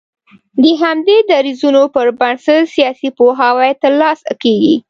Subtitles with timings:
[0.61, 4.75] د همدې درځونو پر بنسټ سياسي پوهاوی تر لاسه کېږي